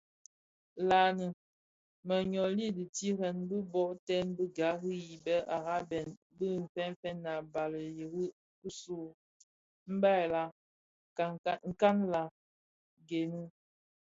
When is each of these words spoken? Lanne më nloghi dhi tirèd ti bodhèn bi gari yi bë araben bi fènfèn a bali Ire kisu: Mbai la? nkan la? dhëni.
Lanne 0.89 1.27
më 2.07 2.15
nloghi 2.31 2.67
dhi 2.75 2.85
tirèd 2.95 3.37
ti 3.49 3.57
bodhèn 3.71 4.27
bi 4.37 4.45
gari 4.57 4.91
yi 5.07 5.15
bë 5.25 5.35
araben 5.57 6.09
bi 6.37 6.49
fènfèn 6.73 7.19
a 7.33 7.35
bali 7.53 7.85
Ire 8.03 8.25
kisu: 8.59 8.99
Mbai 9.95 10.23
la? 10.33 10.43
nkan 11.71 11.97
la? 12.13 12.23
dhëni. 13.07 13.43